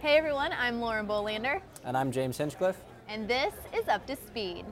[0.00, 2.80] Hey everyone, I'm Lauren Bolander, And I'm James Hinchcliffe.
[3.08, 4.64] and this is Up to Speed.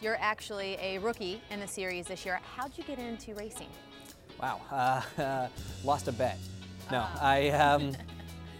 [0.00, 2.40] You're actually a rookie in the series this year.
[2.56, 3.68] How'd you get into racing?
[4.40, 4.60] Wow,
[5.18, 5.48] uh,
[5.84, 6.38] lost a bet.
[6.90, 7.92] No, I, um,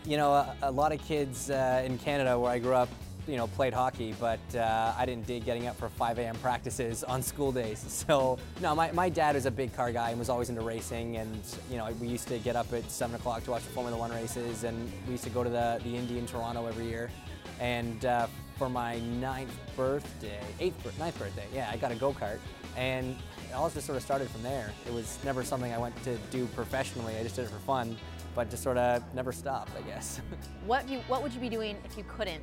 [0.05, 2.89] you know, a, a lot of kids uh, in Canada where I grew up,
[3.27, 6.37] you know, played hockey, but uh, I didn't dig getting up for 5 a.m.
[6.37, 7.85] practices on school days.
[8.07, 11.17] So, no, my, my dad was a big car guy and was always into racing.
[11.17, 13.99] And, you know, we used to get up at 7 o'clock to watch the Formula
[13.99, 14.63] One races.
[14.63, 17.11] And we used to go to the, the Indy in Toronto every year.
[17.59, 22.39] And uh, for my ninth birthday, eighth, ninth birthday, yeah, I got a go kart.
[22.77, 23.17] And
[23.51, 24.73] it all just sort of started from there.
[24.87, 27.17] It was never something I went to do professionally.
[27.17, 27.97] I just did it for fun,
[28.37, 30.21] but just sort of never stopped, I guess.
[30.67, 32.43] What, you, what would you be doing if you couldn't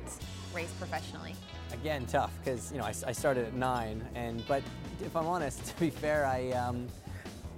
[0.54, 1.34] race professionally?
[1.74, 4.62] Again, tough because you know I, I started at nine, and but
[5.02, 6.86] if I'm honest, to be fair, I um,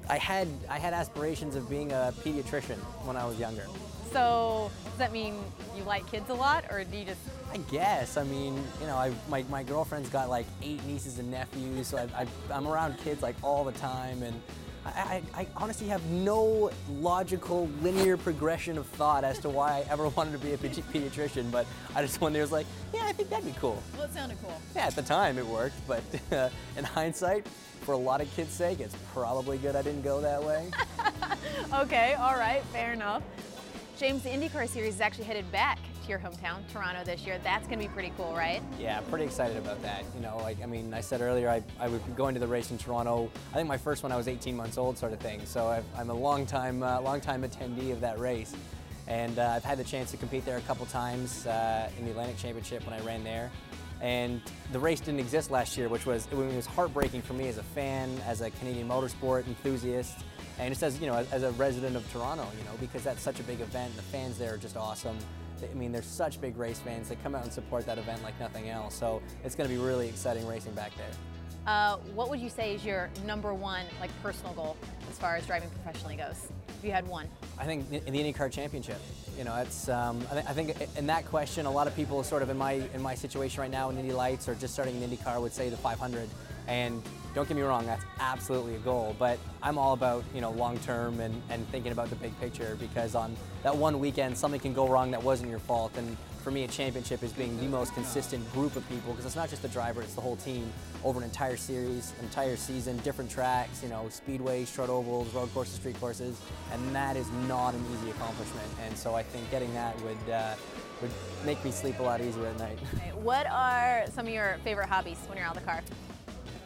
[0.09, 3.67] I had I had aspirations of being a pediatrician when I was younger.
[4.11, 5.39] So, does that mean
[5.77, 7.21] you like kids a lot, or do you just
[7.53, 8.17] I guess.
[8.17, 11.97] I mean, you know, I, my, my girlfriend's got like eight nieces and nephews, so
[11.99, 14.41] I, I, I'm around kids like all the time, and
[14.95, 16.71] I, I, I honestly have no
[17.01, 20.83] logical linear progression of thought as to why I ever wanted to be a pedi-
[20.93, 21.51] pediatrician.
[21.51, 23.83] But I just one day was like, yeah, I think that'd be cool.
[23.97, 24.61] Well, it sounded cool.
[24.75, 27.47] Yeah, at the time it worked, but uh, in hindsight,
[27.83, 30.71] for a lot of kids' sake, it's probably good I didn't go that way.
[31.73, 33.23] Okay, all right, fair enough.
[33.99, 37.39] James, the IndyCar Series is actually headed back your hometown, Toronto, this year.
[37.43, 38.63] That's going to be pretty cool, right?
[38.79, 40.05] Yeah, pretty excited about that.
[40.15, 42.47] You know, like I mean, I said earlier, I, I would be going to the
[42.47, 43.31] race in Toronto.
[43.53, 45.45] I think my first one I was 18 months old, sort of thing.
[45.45, 48.55] So I've, I'm a long time, uh, long time attendee of that race,
[49.07, 52.11] and uh, I've had the chance to compete there a couple times uh, in the
[52.11, 53.51] Atlantic Championship when I ran there.
[54.01, 57.57] And the race didn't exist last year, which was it was heartbreaking for me as
[57.57, 60.19] a fan, as a Canadian motorsport enthusiast,
[60.59, 63.41] and just as you know, as a resident of Toronto, you know, because that's such
[63.41, 63.91] a big event.
[63.91, 65.17] and The fans there are just awesome.
[65.63, 67.09] I mean, they're such big race fans.
[67.09, 68.95] They come out and support that event like nothing else.
[68.95, 71.07] So it's going to be really exciting racing back there.
[71.67, 74.77] Uh, what would you say is your number one, like, personal goal
[75.11, 76.49] as far as driving professionally goes?
[76.79, 77.29] If you had one.
[77.59, 79.01] I think in the IndyCar Championship.
[79.37, 79.89] You know, it's.
[79.89, 82.57] Um, I, thi- I think in that question, a lot of people, sort of in
[82.57, 85.53] my in my situation right now in Indy Lights or just starting in IndyCar, would
[85.53, 86.29] say the 500.
[86.69, 87.03] And
[87.37, 89.15] don't get me wrong, that's absolutely a goal.
[89.19, 92.79] But I'm all about you know long term and, and thinking about the big picture
[92.81, 95.93] because on that one weekend, something can go wrong that wasn't your fault.
[95.99, 99.37] And for me, a championship is being the most consistent group of people because it's
[99.37, 100.73] not just the driver, it's the whole team
[101.05, 105.75] over an entire series, entire season, different tracks, you know, speedways, short ovals, road courses,
[105.75, 106.41] street courses,
[106.73, 108.69] and that is not an easy accomplishment.
[108.87, 110.55] And so I think getting that would uh,
[111.03, 111.11] would
[111.45, 112.79] make me sleep a lot easier at night.
[113.27, 115.83] What are some of your favorite hobbies when you're out of the car?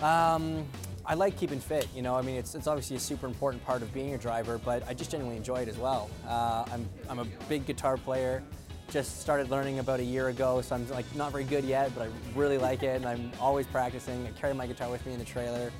[0.03, 0.67] Um,
[1.05, 1.89] I like keeping fit.
[1.95, 4.59] You know, I mean, it's, it's obviously a super important part of being a driver,
[4.59, 6.09] but I just genuinely enjoy it as well.
[6.27, 8.43] Uh, I'm, I'm a big guitar player.
[8.91, 12.09] Just started learning about a year ago, so I'm like not very good yet, but
[12.09, 14.27] I really like it, and I'm always practicing.
[14.27, 15.71] I carry my guitar with me in the trailer,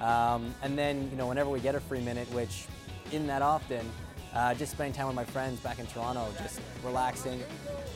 [0.00, 2.66] um, and then you know, whenever we get a free minute, which
[3.08, 3.84] isn't that often,
[4.34, 7.42] uh, just spending time with my friends back in Toronto, just relaxing.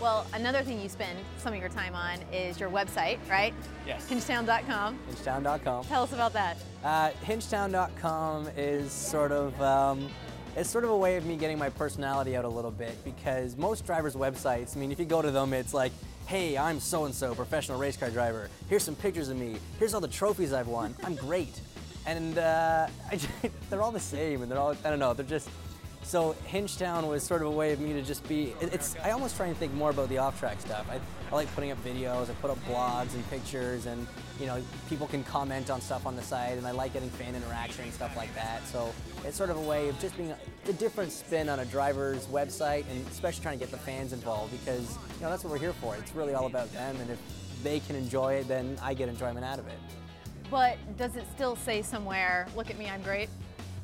[0.01, 3.55] Well, another thing you spend some of your time on is your website, right?
[3.87, 4.09] Yes.
[4.09, 4.99] Hinchtown.com.
[5.11, 5.85] Hinchtown.com.
[5.85, 6.57] Tell us about that.
[6.83, 10.09] Uh, Hinchtown.com is sort of um,
[10.57, 13.57] it's sort of a way of me getting my personality out a little bit because
[13.57, 15.91] most drivers' websites, I mean, if you go to them, it's like,
[16.27, 18.49] hey, I'm so and so, professional race car driver.
[18.69, 19.57] Here's some pictures of me.
[19.79, 20.95] Here's all the trophies I've won.
[21.03, 21.61] I'm great.
[22.07, 23.19] And uh, I
[23.71, 25.49] they're all the same, and they're all I don't know, they're just.
[26.05, 28.55] So Hinchtown was sort of a way of me to just be.
[28.61, 28.95] It's.
[29.03, 30.87] I almost try and think more about the off-track stuff.
[30.91, 31.01] I,
[31.31, 32.31] I like putting up videos.
[32.31, 34.07] I put up blogs and pictures, and
[34.39, 37.35] you know, people can comment on stuff on the site, and I like getting fan
[37.35, 38.67] interaction and stuff like that.
[38.67, 38.93] So
[39.25, 40.37] it's sort of a way of just being a,
[40.69, 44.53] a different spin on a driver's website, and especially trying to get the fans involved
[44.53, 45.97] because you know that's what we're here for.
[45.97, 47.19] It's really all about them, and if
[47.63, 49.79] they can enjoy it, then I get enjoyment out of it.
[50.51, 53.31] But does it still say somewhere, look at me, I'm great?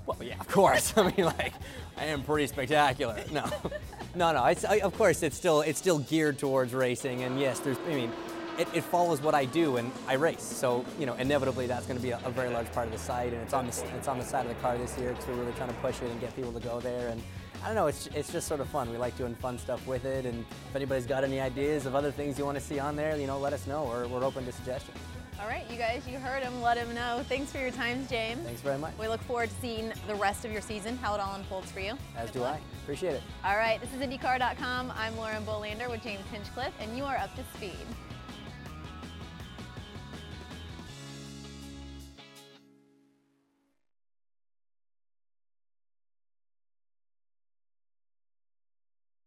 [0.07, 0.95] Well, yeah, of course.
[0.97, 1.53] I mean, like,
[1.97, 3.23] I am pretty spectacular.
[3.33, 3.45] No,
[4.15, 4.45] no, no.
[4.47, 7.79] It's, I, of course, it's still it's still geared towards racing, and yes, there's.
[7.87, 8.13] I mean,
[8.59, 10.43] it, it follows what I do, and I race.
[10.43, 12.99] So you know, inevitably, that's going to be a, a very large part of the
[12.99, 15.27] site, and it's on the it's on the side of the car this year because
[15.29, 17.09] we're really trying to push it and get people to go there.
[17.09, 17.23] And
[17.63, 18.91] I don't know, it's it's just sort of fun.
[18.91, 22.11] We like doing fun stuff with it, and if anybody's got any ideas of other
[22.11, 23.85] things you want to see on there, you know, let us know.
[23.85, 24.99] We're, we're open to suggestions.
[25.41, 26.61] All right, you guys, you heard him.
[26.61, 27.25] Let him know.
[27.27, 28.45] Thanks for your time, James.
[28.45, 28.93] Thanks very much.
[28.99, 31.81] We look forward to seeing the rest of your season, how it all unfolds for
[31.81, 31.95] you.
[32.15, 32.57] As Good do luck.
[32.57, 32.83] I.
[32.83, 33.23] Appreciate it.
[33.43, 34.93] All right, this is IndyCar.com.
[34.95, 37.73] I'm Lauren Bolander with James Hinchcliffe, and you are up to speed.